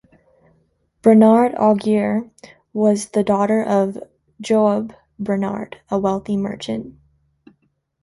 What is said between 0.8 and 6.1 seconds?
Bernard Aguirre was the daughter of Joab Bernard, a